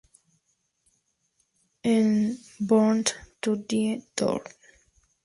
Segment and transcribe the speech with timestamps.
[1.91, 3.03] En: Born
[3.41, 4.41] To Die Tour